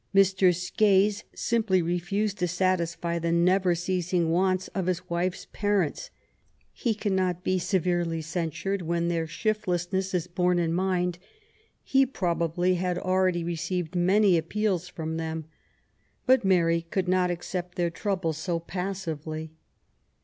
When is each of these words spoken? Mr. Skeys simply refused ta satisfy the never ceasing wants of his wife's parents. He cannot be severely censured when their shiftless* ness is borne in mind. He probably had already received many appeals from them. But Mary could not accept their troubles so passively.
Mr. 0.15 0.51
Skeys 0.51 1.25
simply 1.35 1.79
refused 1.79 2.39
ta 2.39 2.47
satisfy 2.47 3.19
the 3.19 3.31
never 3.31 3.75
ceasing 3.75 4.31
wants 4.31 4.67
of 4.69 4.87
his 4.87 5.07
wife's 5.11 5.45
parents. 5.53 6.09
He 6.73 6.95
cannot 6.95 7.43
be 7.43 7.59
severely 7.59 8.19
censured 8.23 8.81
when 8.81 9.09
their 9.09 9.27
shiftless* 9.27 9.93
ness 9.93 10.15
is 10.15 10.25
borne 10.25 10.57
in 10.57 10.73
mind. 10.73 11.19
He 11.83 12.07
probably 12.07 12.73
had 12.73 12.97
already 12.97 13.43
received 13.43 13.93
many 13.95 14.39
appeals 14.39 14.87
from 14.87 15.17
them. 15.17 15.45
But 16.25 16.43
Mary 16.43 16.81
could 16.89 17.07
not 17.07 17.29
accept 17.29 17.75
their 17.75 17.91
troubles 17.91 18.39
so 18.39 18.59
passively. 18.59 19.53